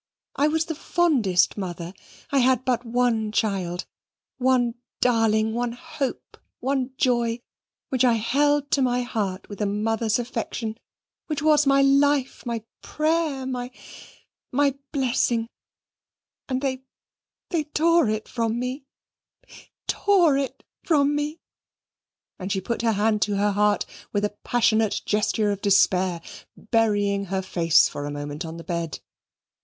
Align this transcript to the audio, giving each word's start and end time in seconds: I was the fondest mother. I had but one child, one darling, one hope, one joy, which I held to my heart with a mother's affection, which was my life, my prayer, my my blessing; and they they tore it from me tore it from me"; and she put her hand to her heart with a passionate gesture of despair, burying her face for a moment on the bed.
I 0.35 0.47
was 0.47 0.65
the 0.65 0.73
fondest 0.73 1.57
mother. 1.59 1.93
I 2.31 2.39
had 2.39 2.65
but 2.65 2.83
one 2.83 3.31
child, 3.31 3.85
one 4.39 4.73
darling, 4.99 5.53
one 5.53 5.73
hope, 5.73 6.39
one 6.59 6.89
joy, 6.97 7.41
which 7.89 8.03
I 8.03 8.13
held 8.13 8.71
to 8.71 8.81
my 8.81 9.03
heart 9.03 9.47
with 9.47 9.61
a 9.61 9.67
mother's 9.67 10.17
affection, 10.17 10.79
which 11.27 11.43
was 11.43 11.67
my 11.67 11.83
life, 11.83 12.43
my 12.47 12.63
prayer, 12.81 13.45
my 13.45 13.69
my 14.51 14.73
blessing; 14.91 15.47
and 16.49 16.63
they 16.63 16.81
they 17.51 17.65
tore 17.65 18.09
it 18.09 18.27
from 18.27 18.57
me 18.57 18.85
tore 19.87 20.35
it 20.35 20.63
from 20.83 21.15
me"; 21.15 21.39
and 22.39 22.51
she 22.51 22.59
put 22.59 22.81
her 22.81 22.93
hand 22.93 23.21
to 23.21 23.35
her 23.35 23.51
heart 23.51 23.85
with 24.11 24.25
a 24.25 24.35
passionate 24.43 25.03
gesture 25.05 25.51
of 25.51 25.61
despair, 25.61 26.23
burying 26.57 27.25
her 27.25 27.43
face 27.43 27.87
for 27.87 28.07
a 28.07 28.11
moment 28.11 28.43
on 28.43 28.57
the 28.57 28.63
bed. 28.63 28.99